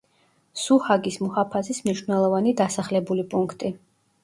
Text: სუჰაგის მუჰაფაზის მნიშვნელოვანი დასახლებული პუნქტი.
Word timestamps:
სუჰაგის 0.61 1.17
მუჰაფაზის 1.25 1.83
მნიშვნელოვანი 1.89 2.57
დასახლებული 2.65 3.29
პუნქტი. 3.37 3.75